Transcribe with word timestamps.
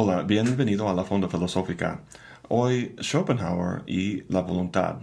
Hola, 0.00 0.22
bienvenido 0.22 0.88
a 0.88 0.94
la 0.94 1.02
Fonda 1.02 1.26
Filosófica. 1.28 2.02
Hoy 2.46 2.94
Schopenhauer 3.00 3.82
y 3.84 4.22
la 4.32 4.42
voluntad. 4.42 5.00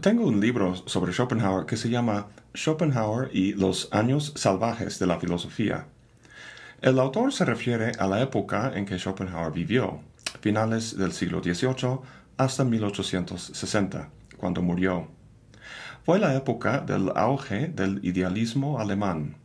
Tengo 0.00 0.24
un 0.24 0.40
libro 0.40 0.74
sobre 0.74 1.12
Schopenhauer 1.12 1.66
que 1.66 1.76
se 1.76 1.90
llama 1.90 2.28
Schopenhauer 2.54 3.28
y 3.36 3.52
los 3.52 3.92
años 3.92 4.32
salvajes 4.34 4.98
de 4.98 5.06
la 5.08 5.20
filosofía. 5.20 5.88
El 6.80 6.98
autor 7.00 7.34
se 7.34 7.44
refiere 7.44 7.92
a 7.98 8.06
la 8.06 8.22
época 8.22 8.72
en 8.74 8.86
que 8.86 8.98
Schopenhauer 8.98 9.52
vivió, 9.52 10.00
finales 10.40 10.96
del 10.96 11.12
siglo 11.12 11.42
XVIII 11.42 11.98
hasta 12.38 12.64
1860, 12.64 14.08
cuando 14.38 14.62
murió. 14.62 15.06
Fue 16.02 16.18
la 16.18 16.34
época 16.34 16.80
del 16.80 17.12
auge 17.14 17.68
del 17.68 18.00
idealismo 18.02 18.78
alemán 18.78 19.41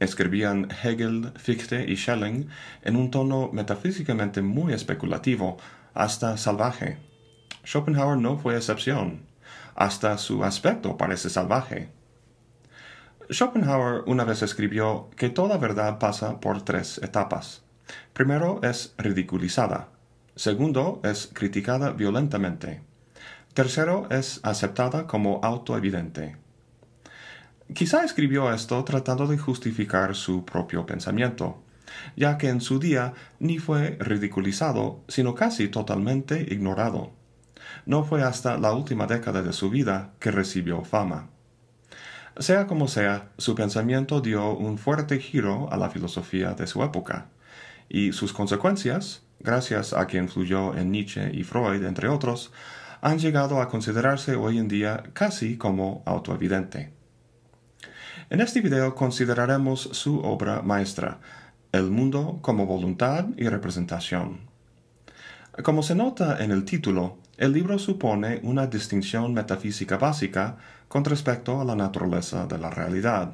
escribían 0.00 0.68
Hegel, 0.82 1.32
Fichte 1.36 1.84
y 1.88 1.96
Schelling 1.96 2.48
en 2.82 2.96
un 2.96 3.10
tono 3.10 3.50
metafísicamente 3.52 4.42
muy 4.42 4.72
especulativo, 4.72 5.58
hasta 5.94 6.36
salvaje. 6.36 6.98
Schopenhauer 7.64 8.18
no 8.18 8.38
fue 8.38 8.56
excepción. 8.56 9.26
Hasta 9.74 10.18
su 10.18 10.42
aspecto 10.42 10.96
parece 10.96 11.30
salvaje. 11.30 11.90
Schopenhauer 13.30 14.02
una 14.06 14.24
vez 14.24 14.42
escribió 14.42 15.08
que 15.16 15.28
toda 15.28 15.58
verdad 15.58 15.98
pasa 15.98 16.40
por 16.40 16.62
tres 16.62 16.98
etapas. 16.98 17.62
Primero 18.12 18.60
es 18.62 18.94
ridiculizada. 18.98 19.88
Segundo 20.34 21.00
es 21.04 21.30
criticada 21.32 21.92
violentamente. 21.92 22.82
Tercero 23.54 24.08
es 24.10 24.40
aceptada 24.42 25.06
como 25.06 25.40
autoevidente. 25.42 26.36
Quizá 27.74 28.04
escribió 28.04 28.52
esto 28.52 28.82
tratando 28.84 29.26
de 29.28 29.38
justificar 29.38 30.16
su 30.16 30.44
propio 30.44 30.86
pensamiento, 30.86 31.62
ya 32.16 32.36
que 32.36 32.48
en 32.48 32.60
su 32.60 32.80
día 32.80 33.14
ni 33.38 33.58
fue 33.58 33.96
ridiculizado, 34.00 35.04
sino 35.06 35.34
casi 35.34 35.68
totalmente 35.68 36.46
ignorado. 36.50 37.12
No 37.86 38.02
fue 38.04 38.22
hasta 38.22 38.58
la 38.58 38.72
última 38.72 39.06
década 39.06 39.42
de 39.42 39.52
su 39.52 39.70
vida 39.70 40.14
que 40.18 40.32
recibió 40.32 40.82
fama. 40.82 41.28
Sea 42.38 42.66
como 42.66 42.88
sea, 42.88 43.30
su 43.38 43.54
pensamiento 43.54 44.20
dio 44.20 44.52
un 44.52 44.76
fuerte 44.76 45.18
giro 45.18 45.72
a 45.72 45.76
la 45.76 45.90
filosofía 45.90 46.54
de 46.54 46.66
su 46.66 46.82
época, 46.82 47.28
y 47.88 48.12
sus 48.12 48.32
consecuencias, 48.32 49.22
gracias 49.38 49.92
a 49.92 50.06
que 50.06 50.18
influyó 50.18 50.76
en 50.76 50.90
Nietzsche 50.90 51.30
y 51.32 51.44
Freud, 51.44 51.84
entre 51.84 52.08
otros, 52.08 52.52
han 53.00 53.18
llegado 53.18 53.60
a 53.60 53.68
considerarse 53.68 54.34
hoy 54.34 54.58
en 54.58 54.68
día 54.68 55.04
casi 55.12 55.56
como 55.56 56.02
autoevidente. 56.06 56.99
En 58.30 58.40
este 58.40 58.60
video 58.60 58.94
consideraremos 58.94 59.80
su 59.90 60.20
obra 60.20 60.62
maestra, 60.62 61.18
El 61.72 61.90
mundo 61.90 62.38
como 62.42 62.64
voluntad 62.64 63.26
y 63.36 63.48
representación. 63.48 64.42
Como 65.64 65.82
se 65.82 65.96
nota 65.96 66.38
en 66.38 66.52
el 66.52 66.64
título, 66.64 67.18
el 67.38 67.52
libro 67.52 67.76
supone 67.80 68.38
una 68.44 68.68
distinción 68.68 69.34
metafísica 69.34 69.98
básica 69.98 70.58
con 70.86 71.04
respecto 71.04 71.60
a 71.60 71.64
la 71.64 71.74
naturaleza 71.74 72.46
de 72.46 72.58
la 72.58 72.70
realidad, 72.70 73.32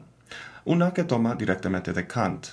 una 0.64 0.94
que 0.94 1.04
toma 1.04 1.34
directamente 1.34 1.92
de 1.92 2.06
Kant. 2.06 2.46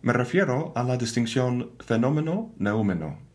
Me 0.00 0.14
refiero 0.14 0.72
a 0.76 0.82
la 0.82 0.96
distinción 0.96 1.72
fenómeno-neúmeno. 1.80 3.25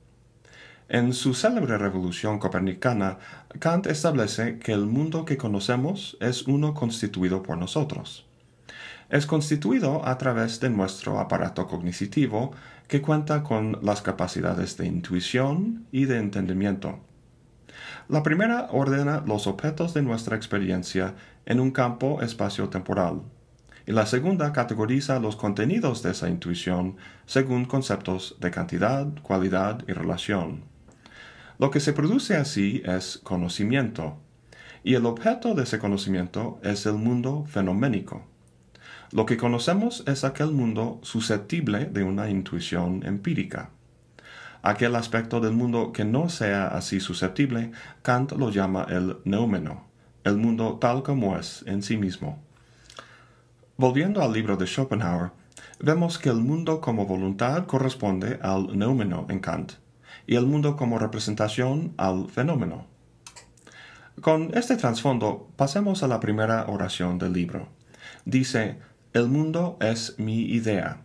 En 0.94 1.14
su 1.14 1.34
célebre 1.34 1.78
revolución 1.78 2.38
copernicana, 2.38 3.18
Kant 3.60 3.88
establece 3.88 4.60
que 4.60 4.74
el 4.74 4.86
mundo 4.86 5.24
que 5.24 5.38
conocemos 5.38 6.18
es 6.20 6.44
uno 6.48 6.74
constituido 6.74 7.42
por 7.42 7.58
nosotros 7.58 8.28
es 9.12 9.26
constituido 9.26 10.08
a 10.08 10.18
través 10.18 10.62
de 10.62 10.70
nuestro 10.70 11.20
aparato 11.20 11.68
cognitivo 11.68 12.54
que 12.88 13.02
cuenta 13.02 13.44
con 13.44 13.78
las 13.84 14.02
capacidades 14.02 14.78
de 14.78 14.88
intuición 14.88 15.86
y 15.92 16.06
de 16.06 16.18
entendimiento. 16.18 17.00
La 18.08 18.24
primera 18.24 18.68
ordena 18.72 19.22
los 19.26 19.48
objetos 19.48 19.94
de 19.94 20.02
nuestra 20.02 20.38
experiencia 20.38 21.16
en 21.46 21.60
un 21.60 21.72
campo 21.72 22.22
espacio-temporal, 22.22 23.22
y 23.86 23.92
la 23.92 24.06
segunda 24.06 24.54
categoriza 24.54 25.20
los 25.20 25.36
contenidos 25.36 26.04
de 26.04 26.12
esa 26.12 26.30
intuición 26.30 26.96
según 27.26 27.66
conceptos 27.66 28.38
de 28.40 28.52
cantidad, 28.52 29.08
cualidad 29.24 29.84
y 29.88 29.92
relación. 29.92 30.71
Lo 31.62 31.70
que 31.70 31.80
se 31.80 31.94
produce 31.94 32.38
así 32.38 32.82
es 32.86 33.20
conocimiento, 33.22 34.18
y 34.84 34.96
el 34.96 35.06
objeto 35.06 35.54
de 35.54 35.62
ese 35.62 35.78
conocimiento 35.78 36.60
es 36.64 36.88
el 36.88 36.96
mundo 36.96 37.46
fenoménico. 37.48 38.24
Lo 39.12 39.28
que 39.28 39.38
conocemos 39.38 40.04
es 40.08 40.24
aquel 40.24 40.54
mundo 40.54 41.00
susceptible 41.04 41.86
de 41.86 42.02
una 42.02 42.32
intuición 42.32 43.06
empírica. 43.06 43.70
Aquel 44.64 44.96
aspecto 44.96 45.40
del 45.40 45.52
mundo 45.52 45.92
que 45.92 46.04
no 46.04 46.30
sea 46.30 46.66
así 46.66 47.00
susceptible, 47.00 47.72
Kant 48.02 48.32
lo 48.32 48.50
llama 48.50 48.88
el 48.90 49.18
neumeno, 49.26 49.86
el 50.24 50.38
mundo 50.38 50.80
tal 50.82 51.04
como 51.04 51.38
es 51.38 51.64
en 51.68 51.84
sí 51.84 51.96
mismo. 51.96 52.42
Volviendo 53.78 54.24
al 54.24 54.34
libro 54.34 54.58
de 54.58 54.66
Schopenhauer, 54.66 55.30
vemos 55.80 56.18
que 56.18 56.30
el 56.30 56.38
mundo 56.38 56.82
como 56.82 57.06
voluntad 57.06 57.68
corresponde 57.68 58.40
al 58.42 58.76
neumeno 58.76 59.28
en 59.30 59.40
Kant, 59.40 59.74
y 60.32 60.38
el 60.38 60.46
mundo 60.46 60.78
como 60.78 60.98
representación 60.98 61.94
al 61.98 62.30
fenómeno. 62.30 62.86
Con 64.22 64.52
este 64.54 64.78
trasfondo, 64.78 65.50
pasemos 65.58 66.04
a 66.04 66.08
la 66.08 66.22
primera 66.22 66.68
oración 66.70 67.18
del 67.18 67.34
libro. 67.34 67.68
Dice, 68.24 68.78
el 69.12 69.28
mundo 69.28 69.78
es 69.82 70.18
mi 70.20 70.44
idea. 70.44 71.02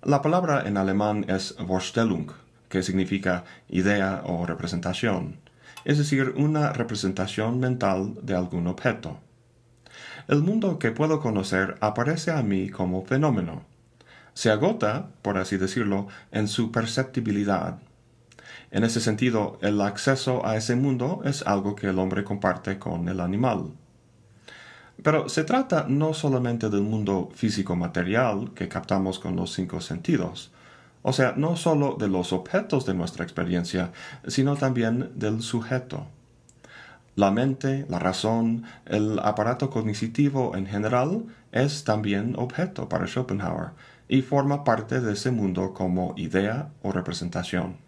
La 0.00 0.22
palabra 0.22 0.62
en 0.64 0.76
alemán 0.76 1.26
es 1.28 1.56
Vorstellung, 1.58 2.30
que 2.68 2.84
significa 2.84 3.42
idea 3.68 4.22
o 4.24 4.46
representación, 4.46 5.40
es 5.84 5.98
decir, 5.98 6.34
una 6.36 6.72
representación 6.72 7.58
mental 7.58 8.14
de 8.22 8.36
algún 8.36 8.68
objeto. 8.68 9.18
El 10.28 10.40
mundo 10.42 10.78
que 10.78 10.92
puedo 10.92 11.18
conocer 11.18 11.74
aparece 11.80 12.30
a 12.30 12.44
mí 12.44 12.68
como 12.70 13.04
fenómeno. 13.04 13.64
Se 14.34 14.52
agota, 14.52 15.08
por 15.22 15.36
así 15.36 15.56
decirlo, 15.56 16.06
en 16.30 16.46
su 16.46 16.70
perceptibilidad. 16.70 17.80
En 18.74 18.82
ese 18.82 19.00
sentido, 19.00 19.56
el 19.60 19.80
acceso 19.80 20.44
a 20.44 20.56
ese 20.56 20.74
mundo 20.74 21.22
es 21.24 21.46
algo 21.46 21.76
que 21.76 21.86
el 21.86 21.98
hombre 22.00 22.24
comparte 22.24 22.76
con 22.76 23.08
el 23.08 23.20
animal. 23.20 23.70
Pero 25.00 25.28
se 25.28 25.44
trata 25.44 25.86
no 25.88 26.12
solamente 26.12 26.68
del 26.68 26.80
mundo 26.80 27.30
físico-material 27.32 28.50
que 28.52 28.66
captamos 28.66 29.20
con 29.20 29.36
los 29.36 29.52
cinco 29.52 29.80
sentidos, 29.80 30.50
o 31.02 31.12
sea, 31.12 31.34
no 31.36 31.54
solo 31.54 31.94
de 32.00 32.08
los 32.08 32.32
objetos 32.32 32.84
de 32.84 32.94
nuestra 32.94 33.22
experiencia, 33.22 33.92
sino 34.26 34.56
también 34.56 35.12
del 35.14 35.42
sujeto. 35.42 36.08
La 37.14 37.30
mente, 37.30 37.86
la 37.88 38.00
razón, 38.00 38.64
el 38.86 39.20
aparato 39.20 39.70
cognitivo 39.70 40.56
en 40.56 40.66
general 40.66 41.26
es 41.52 41.84
también 41.84 42.34
objeto 42.36 42.88
para 42.88 43.06
Schopenhauer 43.06 43.68
y 44.08 44.22
forma 44.22 44.64
parte 44.64 45.00
de 45.00 45.12
ese 45.12 45.30
mundo 45.30 45.74
como 45.74 46.14
idea 46.16 46.70
o 46.82 46.90
representación. 46.90 47.83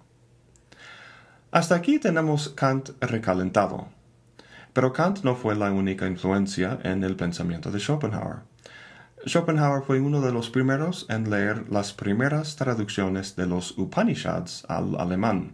Hasta 1.52 1.76
aquí 1.76 1.98
tenemos 1.98 2.48
Kant 2.50 2.90
recalentado. 3.00 3.86
Pero 4.72 4.92
Kant 4.92 5.22
no 5.22 5.36
fue 5.36 5.54
la 5.54 5.70
única 5.70 6.06
influencia 6.06 6.78
en 6.82 7.04
el 7.04 7.16
pensamiento 7.16 7.70
de 7.70 7.78
Schopenhauer. 7.78 8.40
Schopenhauer 9.26 9.82
fue 9.82 10.00
uno 10.00 10.20
de 10.20 10.32
los 10.32 10.50
primeros 10.50 11.06
en 11.08 11.30
leer 11.30 11.70
las 11.70 11.92
primeras 11.92 12.56
traducciones 12.56 13.36
de 13.36 13.46
los 13.46 13.78
Upanishads 13.78 14.64
al 14.68 15.00
alemán. 15.00 15.52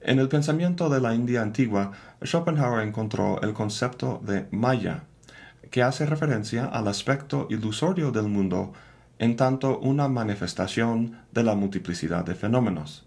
En 0.00 0.18
el 0.18 0.28
pensamiento 0.28 0.88
de 0.88 1.00
la 1.00 1.14
India 1.14 1.42
antigua, 1.42 1.92
Schopenhauer 2.24 2.86
encontró 2.86 3.40
el 3.42 3.52
concepto 3.52 4.20
de 4.24 4.46
Maya, 4.50 5.04
que 5.70 5.82
hace 5.82 6.06
referencia 6.06 6.64
al 6.64 6.88
aspecto 6.88 7.46
ilusorio 7.50 8.12
del 8.12 8.28
mundo 8.28 8.72
en 9.18 9.36
tanto 9.36 9.78
una 9.78 10.08
manifestación 10.08 11.18
de 11.32 11.42
la 11.42 11.54
multiplicidad 11.54 12.24
de 12.24 12.34
fenómenos. 12.34 13.05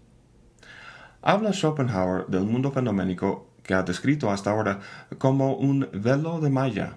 Habla 1.22 1.52
Schopenhauer 1.52 2.26
del 2.28 2.44
mundo 2.44 2.72
fenoménico 2.72 3.46
que 3.62 3.74
ha 3.74 3.82
descrito 3.82 4.30
hasta 4.30 4.50
ahora 4.50 4.80
como 5.18 5.54
un 5.54 5.88
velo 5.92 6.40
de 6.40 6.48
malla, 6.48 6.96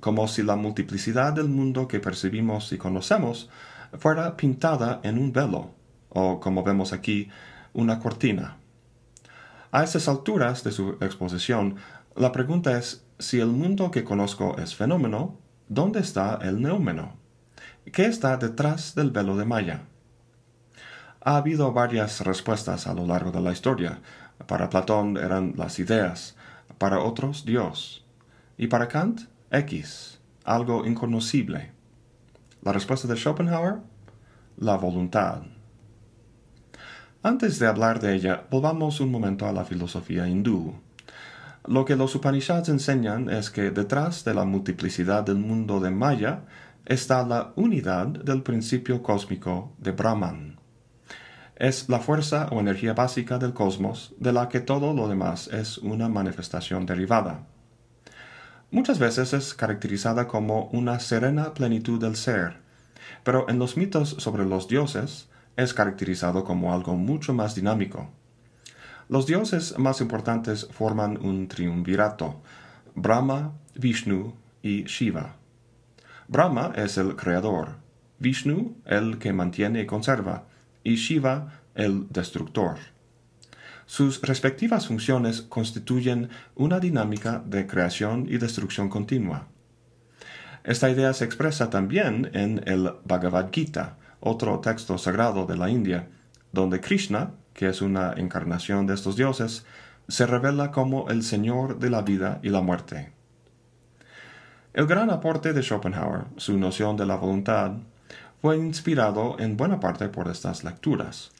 como 0.00 0.28
si 0.28 0.42
la 0.42 0.56
multiplicidad 0.56 1.32
del 1.32 1.48
mundo 1.48 1.88
que 1.88 1.98
percibimos 1.98 2.70
y 2.72 2.78
conocemos 2.78 3.48
fuera 3.98 4.36
pintada 4.36 5.00
en 5.04 5.16
un 5.16 5.32
velo, 5.32 5.70
o 6.10 6.38
como 6.38 6.64
vemos 6.64 6.92
aquí, 6.92 7.30
una 7.72 7.98
cortina. 7.98 8.58
A 9.72 9.84
esas 9.84 10.06
alturas 10.06 10.62
de 10.62 10.72
su 10.72 10.98
exposición, 11.00 11.76
la 12.14 12.32
pregunta 12.32 12.76
es 12.76 13.06
si 13.18 13.40
el 13.40 13.48
mundo 13.48 13.90
que 13.90 14.04
conozco 14.04 14.56
es 14.58 14.74
fenómeno, 14.74 15.38
¿dónde 15.68 16.00
está 16.00 16.38
el 16.42 16.60
neúmeno? 16.60 17.14
¿Qué 17.90 18.04
está 18.04 18.36
detrás 18.36 18.94
del 18.94 19.10
velo 19.10 19.36
de 19.36 19.46
malla? 19.46 19.82
Ha 21.26 21.38
habido 21.38 21.72
varias 21.72 22.20
respuestas 22.20 22.86
a 22.86 22.94
lo 22.94 23.04
largo 23.04 23.32
de 23.32 23.40
la 23.40 23.50
historia, 23.50 23.98
para 24.46 24.70
Platón 24.70 25.16
eran 25.16 25.54
las 25.56 25.80
ideas, 25.80 26.36
para 26.78 27.00
otros 27.00 27.44
Dios, 27.44 28.04
y 28.56 28.68
para 28.68 28.86
Kant 28.86 29.22
X, 29.50 30.20
algo 30.44 30.86
inconocible. 30.86 31.72
La 32.62 32.70
respuesta 32.70 33.08
de 33.08 33.16
Schopenhauer, 33.16 33.78
la 34.56 34.76
voluntad. 34.76 35.42
Antes 37.24 37.58
de 37.58 37.66
hablar 37.66 37.98
de 37.98 38.14
ella, 38.14 38.44
volvamos 38.48 39.00
un 39.00 39.10
momento 39.10 39.48
a 39.48 39.52
la 39.52 39.64
filosofía 39.64 40.28
hindú. 40.28 40.76
Lo 41.66 41.84
que 41.84 41.96
los 41.96 42.14
Upanishads 42.14 42.68
enseñan 42.68 43.30
es 43.30 43.50
que 43.50 43.72
detrás 43.72 44.24
de 44.24 44.32
la 44.32 44.44
multiplicidad 44.44 45.24
del 45.24 45.38
mundo 45.38 45.80
de 45.80 45.90
Maya 45.90 46.42
está 46.84 47.26
la 47.26 47.52
unidad 47.56 48.06
del 48.06 48.44
principio 48.44 49.02
cósmico 49.02 49.72
de 49.78 49.90
Brahman. 49.90 50.55
Es 51.56 51.88
la 51.88 52.00
fuerza 52.00 52.48
o 52.52 52.60
energía 52.60 52.92
básica 52.92 53.38
del 53.38 53.54
cosmos 53.54 54.14
de 54.18 54.30
la 54.30 54.50
que 54.50 54.60
todo 54.60 54.92
lo 54.92 55.08
demás 55.08 55.48
es 55.48 55.78
una 55.78 56.06
manifestación 56.06 56.84
derivada. 56.84 57.46
Muchas 58.70 58.98
veces 58.98 59.32
es 59.32 59.54
caracterizada 59.54 60.28
como 60.28 60.66
una 60.72 61.00
serena 61.00 61.54
plenitud 61.54 61.98
del 61.98 62.16
ser, 62.16 62.58
pero 63.24 63.48
en 63.48 63.58
los 63.58 63.78
mitos 63.78 64.10
sobre 64.18 64.44
los 64.44 64.68
dioses 64.68 65.30
es 65.56 65.72
caracterizado 65.72 66.44
como 66.44 66.74
algo 66.74 66.94
mucho 66.94 67.32
más 67.32 67.54
dinámico. 67.54 68.10
Los 69.08 69.26
dioses 69.26 69.78
más 69.78 70.02
importantes 70.02 70.68
forman 70.72 71.16
un 71.24 71.48
triunvirato, 71.48 72.42
Brahma, 72.94 73.54
Vishnu 73.74 74.34
y 74.60 74.84
Shiva. 74.84 75.36
Brahma 76.28 76.72
es 76.76 76.98
el 76.98 77.16
creador, 77.16 77.76
Vishnu 78.18 78.76
el 78.84 79.18
que 79.18 79.32
mantiene 79.32 79.80
y 79.80 79.86
conserva, 79.86 80.44
y 80.86 80.94
Shiva 80.94 81.62
el 81.74 82.06
destructor. 82.10 82.76
Sus 83.86 84.22
respectivas 84.22 84.86
funciones 84.86 85.42
constituyen 85.42 86.28
una 86.54 86.78
dinámica 86.78 87.42
de 87.44 87.66
creación 87.66 88.26
y 88.28 88.38
destrucción 88.38 88.88
continua. 88.88 89.48
Esta 90.62 90.88
idea 90.88 91.12
se 91.12 91.24
expresa 91.24 91.70
también 91.70 92.30
en 92.34 92.62
el 92.66 92.92
Bhagavad 93.04 93.48
Gita, 93.52 93.96
otro 94.20 94.60
texto 94.60 94.96
sagrado 94.96 95.44
de 95.44 95.56
la 95.56 95.70
India, 95.70 96.08
donde 96.52 96.80
Krishna, 96.80 97.32
que 97.52 97.68
es 97.68 97.82
una 97.82 98.12
encarnación 98.16 98.86
de 98.86 98.94
estos 98.94 99.16
dioses, 99.16 99.66
se 100.06 100.24
revela 100.24 100.70
como 100.70 101.08
el 101.10 101.24
Señor 101.24 101.80
de 101.80 101.90
la 101.90 102.02
vida 102.02 102.38
y 102.44 102.50
la 102.50 102.60
muerte. 102.60 103.12
El 104.72 104.86
gran 104.86 105.10
aporte 105.10 105.52
de 105.52 105.62
Schopenhauer, 105.62 106.26
su 106.36 106.56
noción 106.58 106.96
de 106.96 107.06
la 107.06 107.16
voluntad, 107.16 107.72
fue 108.40 108.56
inspirado 108.56 109.36
en 109.38 109.56
buena 109.56 109.80
parte 109.80 110.08
por 110.08 110.28
estas 110.28 110.64
lecturas. 110.64 111.30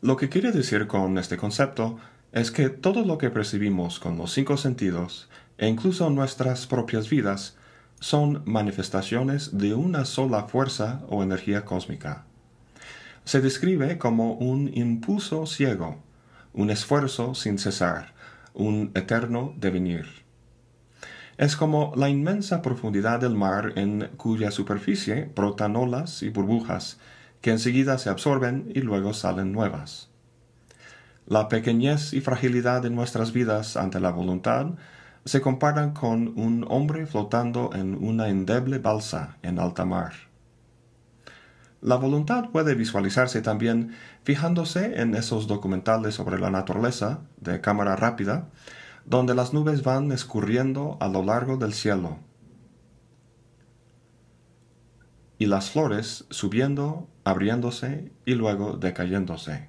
Lo 0.00 0.16
que 0.16 0.28
quiere 0.28 0.52
decir 0.52 0.86
con 0.86 1.18
este 1.18 1.36
concepto 1.36 1.98
es 2.32 2.50
que 2.50 2.68
todo 2.68 3.04
lo 3.04 3.18
que 3.18 3.30
percibimos 3.30 3.98
con 3.98 4.16
los 4.18 4.32
cinco 4.32 4.56
sentidos, 4.56 5.28
e 5.58 5.68
incluso 5.68 6.10
nuestras 6.10 6.66
propias 6.66 7.08
vidas, 7.08 7.56
son 8.00 8.42
manifestaciones 8.46 9.56
de 9.58 9.74
una 9.74 10.04
sola 10.04 10.44
fuerza 10.44 11.02
o 11.08 11.22
energía 11.22 11.64
cósmica. 11.64 12.24
Se 13.24 13.40
describe 13.40 13.98
como 13.98 14.32
un 14.34 14.70
impulso 14.74 15.46
ciego, 15.46 16.02
un 16.52 16.70
esfuerzo 16.70 17.34
sin 17.34 17.58
cesar, 17.58 18.12
un 18.54 18.90
eterno 18.94 19.54
devenir 19.56 20.21
es 21.38 21.56
como 21.56 21.92
la 21.96 22.08
inmensa 22.08 22.62
profundidad 22.62 23.20
del 23.20 23.34
mar 23.34 23.72
en 23.76 24.10
cuya 24.16 24.50
superficie 24.50 25.30
brotan 25.34 25.76
olas 25.76 26.22
y 26.22 26.28
burbujas 26.28 26.98
que 27.40 27.50
enseguida 27.50 27.98
se 27.98 28.10
absorben 28.10 28.70
y 28.74 28.80
luego 28.80 29.14
salen 29.14 29.52
nuevas. 29.52 30.08
La 31.26 31.48
pequeñez 31.48 32.12
y 32.12 32.20
fragilidad 32.20 32.82
de 32.82 32.90
nuestras 32.90 33.32
vidas 33.32 33.76
ante 33.76 34.00
la 34.00 34.10
voluntad 34.10 34.66
se 35.24 35.40
comparan 35.40 35.92
con 35.92 36.38
un 36.38 36.66
hombre 36.68 37.06
flotando 37.06 37.70
en 37.74 37.94
una 37.94 38.28
endeble 38.28 38.78
balsa 38.78 39.36
en 39.42 39.58
alta 39.58 39.84
mar. 39.84 40.12
La 41.80 41.96
voluntad 41.96 42.50
puede 42.50 42.74
visualizarse 42.74 43.42
también 43.42 43.94
fijándose 44.22 45.00
en 45.00 45.14
esos 45.14 45.48
documentales 45.48 46.14
sobre 46.14 46.38
la 46.38 46.50
naturaleza 46.50 47.20
de 47.40 47.60
cámara 47.60 47.96
rápida 47.96 48.48
donde 49.04 49.34
las 49.34 49.52
nubes 49.52 49.82
van 49.82 50.12
escurriendo 50.12 50.96
a 51.00 51.08
lo 51.08 51.22
largo 51.22 51.56
del 51.56 51.72
cielo 51.72 52.18
y 55.38 55.46
las 55.46 55.70
flores 55.70 56.24
subiendo, 56.30 57.08
abriéndose 57.24 58.12
y 58.24 58.34
luego 58.34 58.76
decayéndose. 58.76 59.68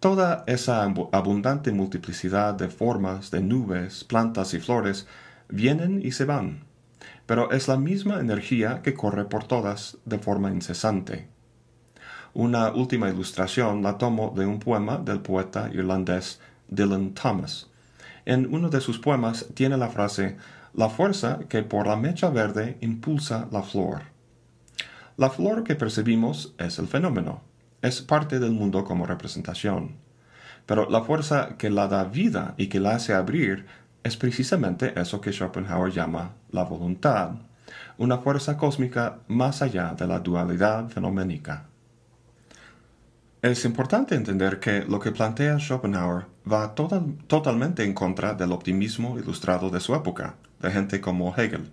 Toda 0.00 0.44
esa 0.46 0.82
abundante 1.12 1.72
multiplicidad 1.72 2.54
de 2.54 2.68
formas 2.68 3.30
de 3.30 3.40
nubes, 3.40 4.04
plantas 4.04 4.52
y 4.52 4.58
flores 4.60 5.06
vienen 5.52 6.00
y 6.04 6.10
se 6.12 6.24
van, 6.24 6.64
pero 7.26 7.52
es 7.52 7.68
la 7.68 7.76
misma 7.76 8.18
energía 8.18 8.82
que 8.82 8.94
corre 8.94 9.26
por 9.26 9.44
todas 9.44 9.98
de 10.04 10.18
forma 10.18 10.50
incesante. 10.50 11.28
Una 12.34 12.72
última 12.72 13.10
ilustración 13.10 13.82
la 13.82 13.98
tomo 13.98 14.32
de 14.36 14.46
un 14.46 14.58
poema 14.58 14.96
del 14.96 15.20
poeta 15.20 15.70
irlandés 15.72 16.40
Dylan 16.68 17.12
Thomas. 17.12 17.68
En 18.24 18.52
uno 18.52 18.70
de 18.70 18.80
sus 18.80 18.98
poemas 18.98 19.46
tiene 19.54 19.76
la 19.76 19.88
frase 19.88 20.36
la 20.74 20.88
fuerza 20.88 21.40
que 21.50 21.62
por 21.62 21.86
la 21.86 21.96
mecha 21.96 22.30
verde 22.30 22.78
impulsa 22.80 23.48
la 23.52 23.62
flor. 23.62 24.04
La 25.18 25.28
flor 25.28 25.64
que 25.64 25.74
percibimos 25.74 26.54
es 26.56 26.78
el 26.78 26.88
fenómeno, 26.88 27.42
es 27.82 28.00
parte 28.00 28.38
del 28.38 28.52
mundo 28.52 28.84
como 28.84 29.04
representación. 29.04 29.96
Pero 30.64 30.88
la 30.88 31.02
fuerza 31.02 31.56
que 31.58 31.68
la 31.68 31.88
da 31.88 32.04
vida 32.04 32.54
y 32.56 32.68
que 32.68 32.80
la 32.80 32.94
hace 32.94 33.12
abrir 33.12 33.66
es 34.02 34.16
precisamente 34.16 34.98
eso 35.00 35.20
que 35.20 35.32
Schopenhauer 35.32 35.92
llama 35.92 36.32
la 36.50 36.64
voluntad, 36.64 37.32
una 37.98 38.18
fuerza 38.18 38.56
cósmica 38.56 39.18
más 39.28 39.62
allá 39.62 39.94
de 39.96 40.06
la 40.06 40.18
dualidad 40.18 40.88
fenoménica. 40.88 41.66
Es 43.42 43.64
importante 43.64 44.14
entender 44.14 44.60
que 44.60 44.84
lo 44.84 45.00
que 45.00 45.10
plantea 45.10 45.58
Schopenhauer 45.58 46.26
va 46.50 46.74
totalmente 46.74 47.84
en 47.84 47.92
contra 47.92 48.34
del 48.34 48.52
optimismo 48.52 49.18
ilustrado 49.18 49.70
de 49.70 49.80
su 49.80 49.94
época, 49.94 50.36
de 50.60 50.70
gente 50.70 51.00
como 51.00 51.34
Hegel. 51.36 51.70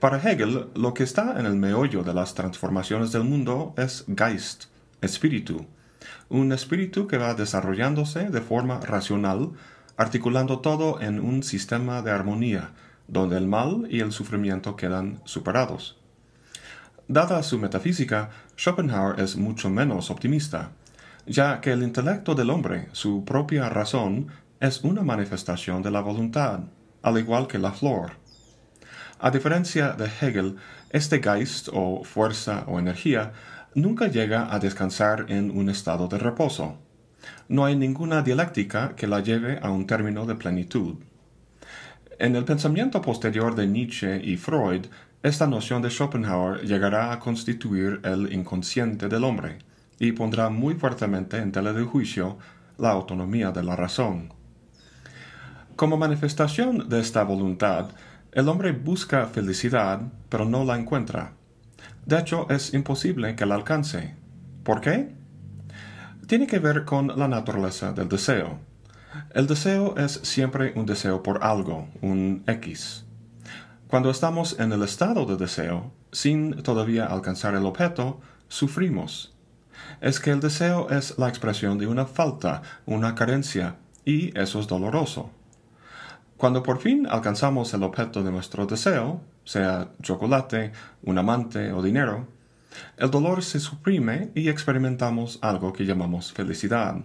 Para 0.00 0.18
Hegel, 0.18 0.68
lo 0.74 0.92
que 0.92 1.04
está 1.04 1.38
en 1.38 1.46
el 1.46 1.54
meollo 1.54 2.02
de 2.02 2.12
las 2.12 2.34
transformaciones 2.34 3.12
del 3.12 3.24
mundo 3.24 3.72
es 3.76 4.04
Geist, 4.16 4.64
espíritu, 5.00 5.64
un 6.28 6.52
espíritu 6.52 7.06
que 7.06 7.18
va 7.18 7.34
desarrollándose 7.34 8.28
de 8.30 8.40
forma 8.40 8.80
racional 8.80 9.52
articulando 9.96 10.60
todo 10.60 11.00
en 11.00 11.20
un 11.20 11.42
sistema 11.42 12.02
de 12.02 12.10
armonía, 12.10 12.72
donde 13.06 13.36
el 13.36 13.46
mal 13.46 13.86
y 13.90 14.00
el 14.00 14.12
sufrimiento 14.12 14.76
quedan 14.76 15.20
superados. 15.24 15.98
Dada 17.06 17.42
su 17.42 17.58
metafísica, 17.58 18.30
Schopenhauer 18.56 19.20
es 19.20 19.36
mucho 19.36 19.68
menos 19.68 20.10
optimista, 20.10 20.72
ya 21.26 21.60
que 21.60 21.72
el 21.72 21.82
intelecto 21.82 22.34
del 22.34 22.50
hombre, 22.50 22.88
su 22.92 23.24
propia 23.24 23.68
razón, 23.68 24.28
es 24.60 24.82
una 24.82 25.02
manifestación 25.02 25.82
de 25.82 25.90
la 25.90 26.00
voluntad, 26.00 26.60
al 27.02 27.18
igual 27.18 27.46
que 27.46 27.58
la 27.58 27.72
flor. 27.72 28.12
A 29.20 29.30
diferencia 29.30 29.92
de 29.92 30.06
Hegel, 30.06 30.56
este 30.90 31.22
Geist 31.22 31.68
o 31.72 32.02
fuerza 32.04 32.64
o 32.66 32.78
energía 32.78 33.32
nunca 33.74 34.08
llega 34.08 34.52
a 34.52 34.58
descansar 34.58 35.26
en 35.28 35.50
un 35.50 35.68
estado 35.68 36.08
de 36.08 36.18
reposo 36.18 36.78
no 37.48 37.64
hay 37.64 37.76
ninguna 37.76 38.22
dialéctica 38.22 38.94
que 38.96 39.06
la 39.06 39.20
lleve 39.20 39.58
a 39.62 39.70
un 39.70 39.86
término 39.86 40.26
de 40.26 40.34
plenitud. 40.34 40.96
En 42.18 42.36
el 42.36 42.44
pensamiento 42.44 43.00
posterior 43.02 43.54
de 43.54 43.66
Nietzsche 43.66 44.20
y 44.24 44.36
Freud, 44.36 44.86
esta 45.22 45.46
noción 45.46 45.82
de 45.82 45.90
Schopenhauer 45.90 46.62
llegará 46.62 47.12
a 47.12 47.18
constituir 47.18 48.00
el 48.04 48.32
inconsciente 48.32 49.08
del 49.08 49.24
hombre 49.24 49.58
y 49.98 50.12
pondrá 50.12 50.50
muy 50.50 50.74
fuertemente 50.74 51.38
en 51.38 51.50
tela 51.50 51.72
de 51.72 51.82
juicio 51.82 52.38
la 52.78 52.90
autonomía 52.90 53.50
de 53.50 53.62
la 53.62 53.76
razón. 53.76 54.32
Como 55.76 55.96
manifestación 55.96 56.88
de 56.88 57.00
esta 57.00 57.24
voluntad, 57.24 57.90
el 58.32 58.48
hombre 58.48 58.72
busca 58.72 59.26
felicidad, 59.26 60.02
pero 60.28 60.44
no 60.44 60.64
la 60.64 60.78
encuentra. 60.78 61.32
De 62.06 62.18
hecho, 62.18 62.46
es 62.50 62.74
imposible 62.74 63.34
que 63.34 63.46
la 63.46 63.54
alcance. 63.54 64.14
¿Por 64.62 64.80
qué? 64.80 65.14
Tiene 66.26 66.46
que 66.46 66.58
ver 66.58 66.84
con 66.84 67.08
la 67.18 67.28
naturaleza 67.28 67.92
del 67.92 68.08
deseo. 68.08 68.58
El 69.30 69.46
deseo 69.46 69.96
es 69.96 70.20
siempre 70.22 70.72
un 70.76 70.86
deseo 70.86 71.22
por 71.22 71.44
algo, 71.44 71.88
un 72.00 72.42
X. 72.46 73.04
Cuando 73.88 74.10
estamos 74.10 74.58
en 74.58 74.72
el 74.72 74.82
estado 74.82 75.24
de 75.26 75.36
deseo, 75.36 75.92
sin 76.10 76.62
todavía 76.62 77.06
alcanzar 77.06 77.54
el 77.54 77.66
objeto, 77.66 78.20
sufrimos. 78.48 79.34
Es 80.00 80.20
que 80.20 80.30
el 80.30 80.40
deseo 80.40 80.90
es 80.90 81.18
la 81.18 81.28
expresión 81.28 81.78
de 81.78 81.86
una 81.86 82.06
falta, 82.06 82.62
una 82.86 83.14
carencia, 83.14 83.76
y 84.04 84.36
eso 84.38 84.60
es 84.60 84.66
doloroso. 84.66 85.30
Cuando 86.36 86.62
por 86.62 86.80
fin 86.80 87.06
alcanzamos 87.08 87.72
el 87.74 87.82
objeto 87.82 88.22
de 88.22 88.32
nuestro 88.32 88.66
deseo, 88.66 89.20
sea 89.44 89.90
chocolate, 90.02 90.72
un 91.02 91.18
amante 91.18 91.72
o 91.72 91.82
dinero, 91.82 92.26
el 92.96 93.10
dolor 93.10 93.42
se 93.42 93.60
suprime 93.60 94.30
y 94.34 94.48
experimentamos 94.48 95.38
algo 95.42 95.72
que 95.72 95.84
llamamos 95.84 96.32
felicidad. 96.32 96.96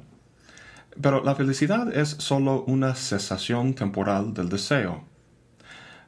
Pero 1.01 1.23
la 1.23 1.35
felicidad 1.35 1.95
es 1.95 2.09
sólo 2.09 2.63
una 2.65 2.95
cesación 2.95 3.73
temporal 3.73 4.33
del 4.33 4.49
deseo. 4.49 5.05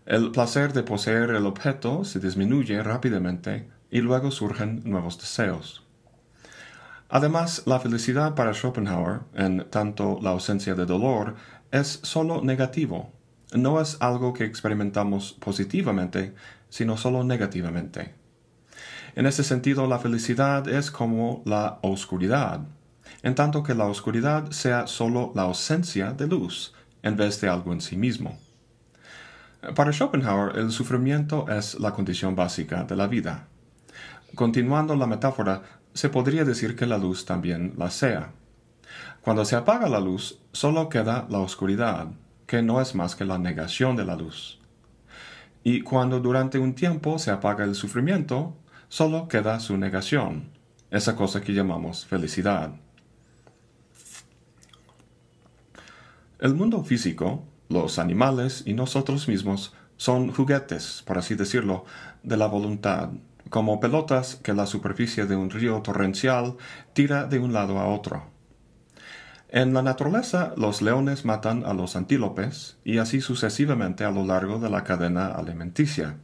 El 0.05 0.31
placer 0.31 0.73
de 0.73 0.83
poseer 0.83 1.29
el 1.29 1.45
objeto 1.45 2.03
se 2.03 2.19
disminuye 2.19 2.81
rápidamente 2.81 3.69
y 3.89 4.01
luego 4.01 4.31
surgen 4.31 4.81
nuevos 4.83 5.19
deseos. 5.19 5.85
Además, 7.07 7.63
la 7.65 7.79
felicidad 7.79 8.35
para 8.35 8.53
Schopenhauer, 8.53 9.21
en 9.33 9.69
tanto 9.69 10.19
la 10.21 10.31
ausencia 10.31 10.75
de 10.75 10.85
dolor, 10.85 11.35
es 11.69 11.99
sólo 12.03 12.41
negativo. 12.41 13.11
No 13.53 13.81
es 13.81 13.97
algo 13.99 14.33
que 14.33 14.45
experimentamos 14.45 15.33
positivamente, 15.33 16.33
sino 16.69 16.95
sólo 16.95 17.23
negativamente. 17.25 18.20
En 19.15 19.25
ese 19.25 19.43
sentido, 19.43 19.87
la 19.87 19.99
felicidad 19.99 20.67
es 20.67 20.91
como 20.91 21.41
la 21.45 21.79
oscuridad, 21.81 22.61
en 23.23 23.35
tanto 23.35 23.63
que 23.63 23.75
la 23.75 23.85
oscuridad 23.85 24.51
sea 24.51 24.87
sólo 24.87 25.31
la 25.35 25.43
ausencia 25.43 26.13
de 26.13 26.27
luz, 26.27 26.73
en 27.03 27.17
vez 27.17 27.41
de 27.41 27.49
algo 27.49 27.73
en 27.73 27.81
sí 27.81 27.97
mismo. 27.97 28.37
Para 29.75 29.91
Schopenhauer, 29.91 30.57
el 30.57 30.71
sufrimiento 30.71 31.45
es 31.49 31.79
la 31.79 31.91
condición 31.91 32.35
básica 32.35 32.83
de 32.83 32.95
la 32.95 33.07
vida. 33.07 33.47
Continuando 34.33 34.95
la 34.95 35.05
metáfora, 35.05 35.61
se 35.93 36.09
podría 36.09 36.45
decir 36.45 36.75
que 36.75 36.87
la 36.87 36.97
luz 36.97 37.25
también 37.25 37.73
la 37.77 37.91
sea. 37.91 38.31
Cuando 39.21 39.45
se 39.45 39.55
apaga 39.55 39.87
la 39.87 39.99
luz, 39.99 40.39
solo 40.51 40.89
queda 40.89 41.27
la 41.29 41.39
oscuridad, 41.39 42.07
que 42.47 42.61
no 42.61 42.81
es 42.81 42.95
más 42.95 43.15
que 43.15 43.25
la 43.25 43.37
negación 43.37 43.95
de 43.95 44.05
la 44.05 44.15
luz. 44.15 44.59
Y 45.63 45.81
cuando 45.81 46.19
durante 46.19 46.57
un 46.57 46.73
tiempo 46.73 47.19
se 47.19 47.29
apaga 47.29 47.63
el 47.63 47.75
sufrimiento, 47.75 48.55
solo 48.91 49.29
queda 49.29 49.61
su 49.61 49.77
negación, 49.77 50.49
esa 50.89 51.15
cosa 51.15 51.39
que 51.39 51.53
llamamos 51.53 52.05
felicidad. 52.05 52.73
El 56.39 56.55
mundo 56.55 56.83
físico, 56.83 57.45
los 57.69 57.99
animales 57.99 58.63
y 58.65 58.73
nosotros 58.73 59.29
mismos 59.29 59.73
son 59.95 60.33
juguetes, 60.33 61.03
por 61.07 61.17
así 61.17 61.35
decirlo, 61.35 61.85
de 62.21 62.35
la 62.35 62.47
voluntad, 62.47 63.11
como 63.49 63.79
pelotas 63.79 64.35
que 64.35 64.53
la 64.53 64.65
superficie 64.65 65.25
de 65.25 65.37
un 65.37 65.51
río 65.51 65.81
torrencial 65.81 66.57
tira 66.91 67.27
de 67.27 67.39
un 67.39 67.53
lado 67.53 67.79
a 67.79 67.87
otro. 67.87 68.25
En 69.47 69.73
la 69.73 69.83
naturaleza 69.83 70.53
los 70.57 70.81
leones 70.81 71.23
matan 71.23 71.63
a 71.65 71.73
los 71.73 71.95
antílopes 71.95 72.75
y 72.83 72.97
así 72.97 73.21
sucesivamente 73.21 74.03
a 74.03 74.11
lo 74.11 74.25
largo 74.25 74.59
de 74.59 74.69
la 74.69 74.83
cadena 74.83 75.27
alimenticia. 75.27 76.17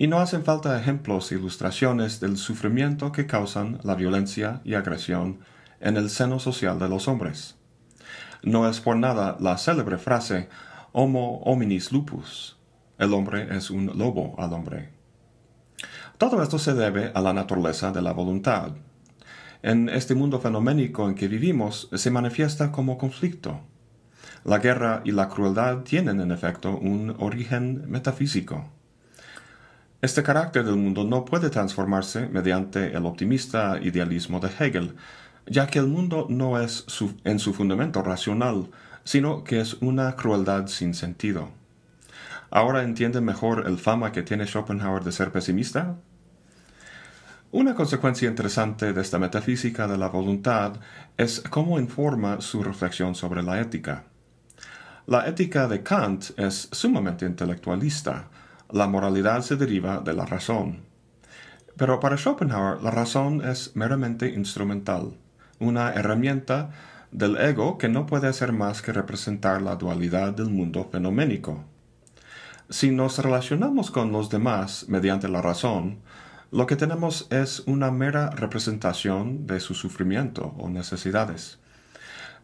Y 0.00 0.06
no 0.06 0.20
hacen 0.20 0.44
falta 0.44 0.78
ejemplos 0.78 1.32
e 1.32 1.34
ilustraciones 1.34 2.20
del 2.20 2.36
sufrimiento 2.36 3.10
que 3.10 3.26
causan 3.26 3.80
la 3.82 3.96
violencia 3.96 4.60
y 4.64 4.74
agresión 4.74 5.40
en 5.80 5.96
el 5.96 6.08
seno 6.08 6.38
social 6.38 6.78
de 6.78 6.88
los 6.88 7.08
hombres. 7.08 7.56
No 8.44 8.68
es 8.68 8.80
por 8.80 8.96
nada 8.96 9.36
la 9.40 9.58
célebre 9.58 9.98
frase 9.98 10.48
Homo 10.92 11.38
hominis 11.38 11.90
lupus. 11.90 12.56
El 12.96 13.12
hombre 13.12 13.48
es 13.56 13.70
un 13.70 13.98
lobo 13.98 14.36
al 14.38 14.52
hombre. 14.52 14.90
Todo 16.16 16.44
esto 16.44 16.60
se 16.60 16.74
debe 16.74 17.10
a 17.12 17.20
la 17.20 17.32
naturaleza 17.32 17.90
de 17.90 18.00
la 18.00 18.12
voluntad. 18.12 18.70
En 19.62 19.88
este 19.88 20.14
mundo 20.14 20.38
fenoménico 20.38 21.08
en 21.08 21.16
que 21.16 21.26
vivimos 21.26 21.88
se 21.92 22.12
manifiesta 22.12 22.70
como 22.70 22.98
conflicto. 22.98 23.62
La 24.44 24.58
guerra 24.58 25.02
y 25.04 25.10
la 25.10 25.28
crueldad 25.28 25.78
tienen 25.78 26.20
en 26.20 26.30
efecto 26.30 26.76
un 26.76 27.16
origen 27.18 27.90
metafísico. 27.90 28.77
Este 30.00 30.22
carácter 30.22 30.64
del 30.64 30.76
mundo 30.76 31.02
no 31.02 31.24
puede 31.24 31.50
transformarse 31.50 32.28
mediante 32.28 32.96
el 32.96 33.04
optimista 33.04 33.80
idealismo 33.82 34.38
de 34.38 34.48
Hegel, 34.48 34.94
ya 35.44 35.66
que 35.66 35.80
el 35.80 35.88
mundo 35.88 36.26
no 36.28 36.60
es 36.60 36.86
en 37.24 37.40
su 37.40 37.52
fundamento 37.52 38.00
racional, 38.02 38.70
sino 39.02 39.42
que 39.42 39.60
es 39.60 39.74
una 39.80 40.14
crueldad 40.14 40.68
sin 40.68 40.94
sentido. 40.94 41.48
¿Ahora 42.48 42.84
entiende 42.84 43.20
mejor 43.20 43.64
el 43.66 43.76
fama 43.76 44.12
que 44.12 44.22
tiene 44.22 44.46
Schopenhauer 44.46 45.02
de 45.02 45.10
ser 45.10 45.32
pesimista? 45.32 45.96
Una 47.50 47.74
consecuencia 47.74 48.28
interesante 48.28 48.92
de 48.92 49.00
esta 49.00 49.18
metafísica 49.18 49.88
de 49.88 49.98
la 49.98 50.10
voluntad 50.10 50.74
es 51.16 51.40
cómo 51.50 51.80
informa 51.80 52.40
su 52.40 52.62
reflexión 52.62 53.16
sobre 53.16 53.42
la 53.42 53.60
ética. 53.60 54.04
La 55.06 55.26
ética 55.26 55.66
de 55.66 55.82
Kant 55.82 56.38
es 56.38 56.68
sumamente 56.70 57.26
intelectualista. 57.26 58.28
La 58.70 58.86
moralidad 58.86 59.40
se 59.40 59.56
deriva 59.56 60.00
de 60.00 60.12
la 60.12 60.26
razón. 60.26 60.82
Pero 61.76 62.00
para 62.00 62.18
Schopenhauer 62.18 62.82
la 62.82 62.90
razón 62.90 63.42
es 63.42 63.74
meramente 63.76 64.28
instrumental, 64.28 65.14
una 65.58 65.92
herramienta 65.94 66.70
del 67.10 67.38
ego 67.38 67.78
que 67.78 67.88
no 67.88 68.04
puede 68.04 68.28
hacer 68.28 68.52
más 68.52 68.82
que 68.82 68.92
representar 68.92 69.62
la 69.62 69.76
dualidad 69.76 70.34
del 70.34 70.50
mundo 70.50 70.86
fenoménico. 70.92 71.64
Si 72.68 72.90
nos 72.90 73.18
relacionamos 73.18 73.90
con 73.90 74.12
los 74.12 74.28
demás 74.28 74.86
mediante 74.88 75.28
la 75.28 75.40
razón, 75.40 76.00
lo 76.50 76.66
que 76.66 76.76
tenemos 76.76 77.26
es 77.30 77.60
una 77.60 77.90
mera 77.90 78.28
representación 78.30 79.46
de 79.46 79.60
su 79.60 79.74
sufrimiento 79.74 80.54
o 80.58 80.68
necesidades. 80.68 81.58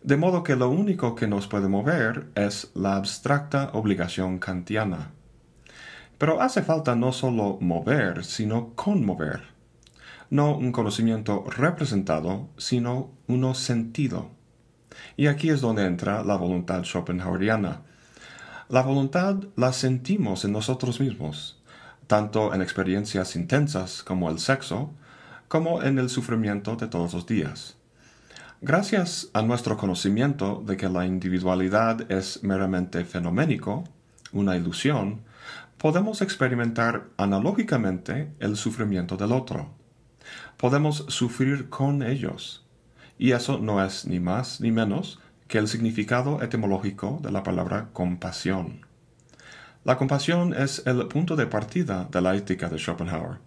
De 0.03 0.17
modo 0.17 0.43
que 0.43 0.57
lo 0.57 0.71
único 0.71 1.15
que 1.15 1.27
nos 1.27 1.49
puede 1.49 1.69
mover 1.69 2.29
es 2.35 2.71
la 2.75 2.97
abstracta 2.97 3.71
obligación 3.75 4.39
kantiana. 4.39 5.11
Pero 6.25 6.41
hace 6.41 6.63
falta 6.63 6.97
no 6.97 7.13
solo 7.13 7.59
mover, 7.61 8.25
sino 8.25 8.71
conmover. 8.75 9.43
No 10.31 10.57
un 10.57 10.73
conocimiento 10.73 11.45
representado, 11.51 12.49
sino 12.57 13.11
uno 13.27 13.53
sentido. 13.53 14.31
Y 15.19 15.27
aquí 15.27 15.51
es 15.51 15.61
donde 15.61 15.85
entra 15.85 16.25
la 16.25 16.37
voluntad 16.37 16.83
schopenhaueriana, 16.83 17.83
la 18.71 18.81
voluntad 18.81 19.37
la 19.55 19.75
sentimos 19.75 20.47
en 20.47 20.53
nosotros 20.53 20.99
mismos, 20.99 21.63
tanto 22.07 22.55
en 22.55 22.63
experiencias 22.63 23.37
intensas 23.37 24.03
como 24.03 24.31
el 24.31 24.39
sexo, 24.39 24.95
como 25.49 25.83
en 25.83 25.99
el 25.99 26.09
sufrimiento 26.09 26.77
de 26.77 26.87
todos 26.87 27.13
los 27.13 27.27
días. 27.27 27.77
Gracias 28.63 29.29
a 29.35 29.43
nuestro 29.43 29.77
conocimiento 29.77 30.63
de 30.65 30.79
que 30.79 30.89
la 30.89 31.05
individualidad 31.05 32.11
es 32.11 32.43
meramente 32.43 33.05
fenoménico, 33.05 33.85
una 34.33 34.57
ilusión, 34.57 35.21
podemos 35.79 36.23
experimentar 36.23 37.09
analógicamente 37.17 38.33
el 38.41 38.57
sufrimiento 38.57 39.17
del 39.17 39.33
otro. 39.33 39.71
Podemos 40.57 41.05
sufrir 41.09 41.69
con 41.69 42.03
ellos. 42.03 42.65
Y 43.19 43.33
eso 43.33 43.59
no 43.59 43.85
es 43.85 44.07
ni 44.07 44.19
más 44.19 44.61
ni 44.61 44.71
menos 44.71 45.21
que 45.47 45.59
el 45.59 45.69
significado 45.69 46.43
etimológico 46.43 47.21
de 47.23 47.31
la 47.31 47.43
palabra 47.43 47.91
compasión. 47.93 48.87
La 49.85 49.99
compasión 49.99 50.55
es 50.55 50.83
el 50.87 51.07
punto 51.09 51.37
de 51.37 51.47
partida 51.47 52.09
de 52.11 52.21
la 52.23 52.35
ética 52.35 52.69
de 52.71 52.79
Schopenhauer. 52.79 53.39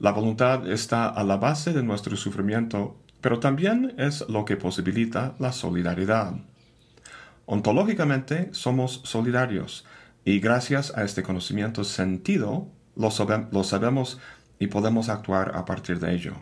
La 0.00 0.10
voluntad 0.10 0.68
está 0.68 1.06
a 1.06 1.22
la 1.22 1.36
base 1.36 1.72
de 1.72 1.84
nuestro 1.84 2.16
sufrimiento, 2.16 2.96
pero 3.20 3.38
también 3.38 3.94
es 3.98 4.28
lo 4.28 4.44
que 4.44 4.56
posibilita 4.56 5.36
la 5.38 5.52
solidaridad. 5.52 6.34
Ontológicamente 7.46 8.48
somos 8.52 9.00
solidarios 9.04 9.84
y 10.24 10.40
gracias 10.40 10.92
a 10.96 11.04
este 11.04 11.22
conocimiento 11.22 11.84
sentido 11.84 12.68
lo, 12.96 13.10
lo 13.50 13.64
sabemos 13.64 14.20
y 14.58 14.68
podemos 14.68 15.08
actuar 15.08 15.56
a 15.56 15.64
partir 15.64 15.98
de 15.98 16.14
ello. 16.14 16.34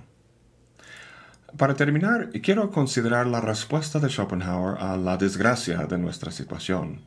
Para 1.56 1.75
terminar, 1.75 2.30
quiero 2.42 2.70
considerar 2.70 3.26
la 3.26 3.40
respuesta 3.40 3.99
de 3.99 4.08
Schopenhauer 4.08 4.78
a 4.80 4.96
la 4.96 5.16
desgracia 5.16 5.78
de 5.87 5.99
nuestra 5.99 6.30
situación. 6.30 7.00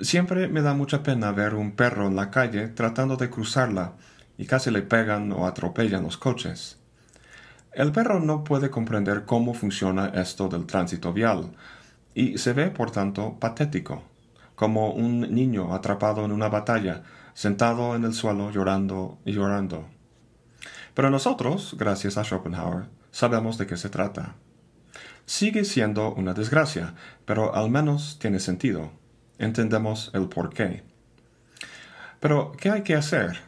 Siempre 0.00 0.48
me 0.48 0.62
da 0.62 0.72
mucha 0.72 1.02
pena 1.02 1.30
ver 1.32 1.54
un 1.54 1.72
perro 1.72 2.06
en 2.06 2.16
la 2.16 2.30
calle 2.30 2.68
tratando 2.68 3.16
de 3.16 3.28
cruzarla 3.28 3.92
y 4.38 4.46
casi 4.46 4.70
le 4.70 4.80
pegan 4.80 5.32
o 5.32 5.46
atropellan 5.46 6.02
los 6.02 6.16
coches. 6.16 6.78
El 7.72 7.92
perro 7.92 8.20
no 8.20 8.42
puede 8.42 8.70
comprender 8.70 9.26
cómo 9.26 9.52
funciona 9.52 10.06
esto 10.14 10.48
del 10.48 10.66
tránsito 10.66 11.12
vial 11.12 11.52
y 12.14 12.38
se 12.38 12.54
ve, 12.54 12.70
por 12.70 12.90
tanto, 12.90 13.36
patético, 13.38 14.02
como 14.60 14.90
un 14.90 15.22
niño 15.34 15.72
atrapado 15.72 16.22
en 16.22 16.32
una 16.32 16.50
batalla, 16.50 17.02
sentado 17.32 17.96
en 17.96 18.04
el 18.04 18.12
suelo 18.12 18.50
llorando 18.50 19.18
y 19.24 19.32
llorando. 19.32 19.88
Pero 20.92 21.08
nosotros, 21.08 21.76
gracias 21.78 22.18
a 22.18 22.24
Schopenhauer, 22.24 22.90
sabemos 23.10 23.56
de 23.56 23.66
qué 23.66 23.78
se 23.78 23.88
trata. 23.88 24.34
Sigue 25.24 25.64
siendo 25.64 26.12
una 26.12 26.34
desgracia, 26.34 26.92
pero 27.24 27.54
al 27.54 27.70
menos 27.70 28.18
tiene 28.18 28.38
sentido. 28.38 28.92
Entendemos 29.38 30.10
el 30.12 30.28
por 30.28 30.52
qué. 30.52 30.82
Pero, 32.20 32.52
¿qué 32.52 32.68
hay 32.68 32.82
que 32.82 32.96
hacer? 32.96 33.40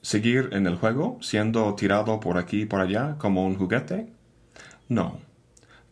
¿Seguir 0.00 0.50
en 0.52 0.68
el 0.68 0.76
juego, 0.76 1.18
siendo 1.22 1.74
tirado 1.74 2.20
por 2.20 2.38
aquí 2.38 2.62
y 2.62 2.66
por 2.66 2.80
allá 2.80 3.16
como 3.18 3.44
un 3.44 3.56
juguete? 3.56 4.12
No. 4.88 5.18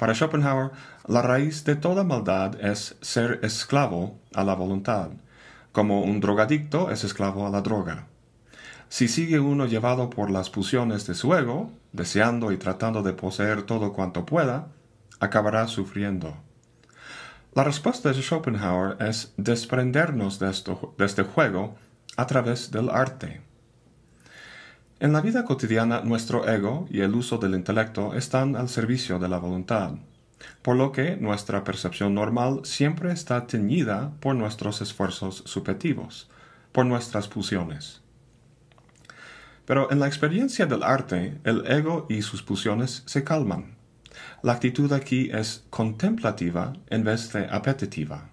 Para 0.01 0.15
Schopenhauer, 0.15 0.71
la 1.09 1.21
raíz 1.21 1.63
de 1.67 1.77
toda 1.77 2.05
maldad 2.05 2.59
es 2.59 2.97
ser 3.03 3.39
esclavo 3.43 4.19
a 4.35 4.45
la 4.45 4.55
voluntad, 4.55 5.11
como 5.73 6.01
un 6.01 6.21
drogadicto 6.21 6.91
es 6.91 7.05
esclavo 7.05 7.47
a 7.47 7.51
la 7.51 7.61
droga. 7.61 8.07
Si 8.89 9.09
sigue 9.09 9.41
uno 9.41 9.67
llevado 9.67 10.09
por 10.09 10.31
las 10.31 10.49
pulsiones 10.49 11.07
de 11.07 11.13
su 11.13 11.35
ego, 11.35 11.71
deseando 11.93 12.51
y 12.51 12.57
tratando 12.57 13.03
de 13.03 13.13
poseer 13.13 13.65
todo 13.65 13.93
cuanto 13.93 14.25
pueda, 14.25 14.69
acabará 15.19 15.67
sufriendo. 15.67 16.35
La 17.53 17.63
respuesta 17.63 18.11
de 18.11 18.23
Schopenhauer 18.23 18.97
es 19.07 19.35
desprendernos 19.37 20.39
de, 20.39 20.47
de 20.97 21.05
este 21.05 21.25
juego 21.25 21.75
a 22.17 22.27
través 22.27 22.71
del 22.71 22.89
arte. 22.89 23.43
En 25.01 25.15
la 25.15 25.23
vida 25.23 25.47
cotidiana 25.47 26.03
nuestro 26.03 26.47
ego 26.47 26.87
y 26.91 27.01
el 27.01 27.15
uso 27.15 27.39
del 27.39 27.55
intelecto 27.55 28.13
están 28.13 28.55
al 28.55 28.69
servicio 28.69 29.19
de 29.19 29.31
la 29.31 29.39
voluntad, 29.39 29.93
por 30.61 30.77
lo 30.77 30.93
que 30.93 31.17
nuestra 31.17 31.65
percepción 31.65 32.13
normal 32.13 32.61
siempre 32.65 33.11
está 33.11 33.47
teñida 33.47 34.13
por 34.21 34.35
nuestros 34.35 34.83
esfuerzos 34.83 35.43
subjetivos, 35.47 36.29
por 36.73 36.85
nuestras 36.85 37.29
pulsiones. 37.29 38.03
Pero 39.65 39.91
en 39.91 40.01
la 40.01 40.07
experiencia 40.07 40.67
del 40.67 40.83
arte, 40.83 41.39
el 41.45 41.67
ego 41.67 42.05
y 42.11 42.21
sus 42.21 42.43
pulsiones 42.43 43.03
se 43.07 43.25
calman. 43.25 43.77
La 44.43 44.53
actitud 44.53 44.93
aquí 44.93 45.31
es 45.33 45.65
contemplativa 45.71 46.75
en 46.89 47.05
vez 47.05 47.33
de 47.33 47.47
apetitiva. 47.47 48.29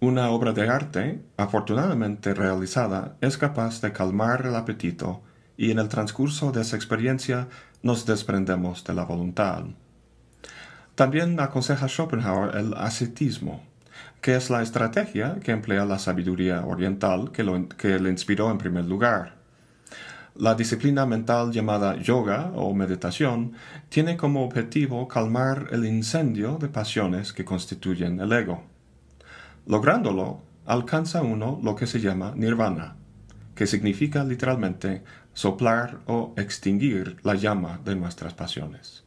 Una 0.00 0.30
obra 0.30 0.52
de 0.52 0.68
arte, 0.68 1.22
afortunadamente 1.36 2.34
realizada, 2.34 3.16
es 3.20 3.38
capaz 3.38 3.80
de 3.80 3.92
calmar 3.92 4.44
el 4.44 4.56
apetito 4.56 5.22
y 5.58 5.72
en 5.72 5.80
el 5.80 5.88
transcurso 5.88 6.52
de 6.52 6.62
esa 6.62 6.76
experiencia 6.76 7.48
nos 7.82 8.06
desprendemos 8.06 8.84
de 8.84 8.94
la 8.94 9.04
voluntad. 9.04 9.64
También 10.94 11.38
aconseja 11.40 11.88
Schopenhauer 11.88 12.56
el 12.56 12.74
ascetismo, 12.74 13.62
que 14.20 14.36
es 14.36 14.50
la 14.50 14.62
estrategia 14.62 15.36
que 15.42 15.50
emplea 15.50 15.84
la 15.84 15.98
sabiduría 15.98 16.64
oriental 16.64 17.32
que, 17.32 17.44
que 17.76 17.98
le 17.98 18.08
inspiró 18.08 18.50
en 18.50 18.58
primer 18.58 18.84
lugar. 18.84 19.34
La 20.36 20.54
disciplina 20.54 21.04
mental 21.06 21.50
llamada 21.50 21.96
yoga 21.96 22.52
o 22.54 22.72
meditación 22.72 23.54
tiene 23.88 24.16
como 24.16 24.44
objetivo 24.44 25.08
calmar 25.08 25.66
el 25.72 25.84
incendio 25.84 26.58
de 26.58 26.68
pasiones 26.68 27.32
que 27.32 27.44
constituyen 27.44 28.20
el 28.20 28.32
ego. 28.32 28.62
Lográndolo, 29.66 30.40
alcanza 30.66 31.22
uno 31.22 31.58
lo 31.60 31.74
que 31.74 31.88
se 31.88 31.98
llama 31.98 32.34
nirvana, 32.36 32.94
que 33.56 33.66
significa 33.66 34.22
literalmente 34.22 35.02
soplar 35.38 36.00
o 36.06 36.34
extinguir 36.36 37.16
la 37.22 37.36
llama 37.36 37.78
de 37.84 37.94
nuestras 37.94 38.34
pasiones. 38.34 39.04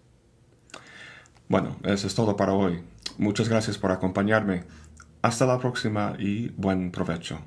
Bueno, 1.49 1.75
eso 1.83 2.07
es 2.07 2.15
todo 2.15 2.37
para 2.37 2.53
hoy. 2.53 2.81
Muchas 3.17 3.49
gracias 3.49 3.77
por 3.77 3.91
acompañarme. 3.91 4.63
Hasta 5.21 5.45
la 5.45 5.59
próxima 5.59 6.15
y 6.17 6.47
buen 6.55 6.89
provecho. 6.91 7.41